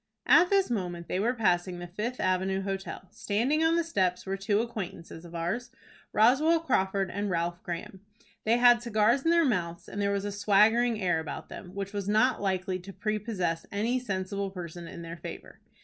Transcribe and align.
At 0.25 0.49
this 0.49 0.71
moment 0.71 1.07
they 1.07 1.19
were 1.19 1.35
passing 1.35 1.77
the 1.77 1.85
Fifth 1.85 2.19
Avenue 2.19 2.63
Hotel. 2.63 3.07
Standing 3.11 3.63
on 3.63 3.75
the 3.75 3.83
steps 3.83 4.25
were 4.25 4.35
two 4.35 4.59
acquaintances 4.59 5.25
of 5.25 5.35
ours, 5.35 5.69
Roswell 6.11 6.59
Crawford 6.59 7.11
and 7.11 7.29
Ralph 7.29 7.61
Graham. 7.61 8.01
They 8.43 8.57
had 8.57 8.81
cigars 8.81 9.23
in 9.23 9.29
their 9.29 9.45
mouths, 9.45 9.87
and 9.87 10.01
there 10.01 10.09
was 10.11 10.25
a 10.25 10.31
swaggering 10.31 10.99
air 10.99 11.19
about 11.19 11.49
them, 11.49 11.75
which 11.75 11.93
was 11.93 12.09
not 12.09 12.41
likely 12.41 12.79
to 12.79 12.91
prepossess 12.91 13.67
any 13.71 13.99
sensible 13.99 14.49
person 14.49 14.87
in 14.87 15.03
their 15.03 15.17
favor. 15.17 15.59